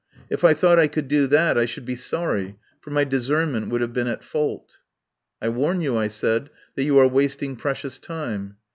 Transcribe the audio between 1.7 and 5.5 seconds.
be sorry, for my discernment would have been at fault" "I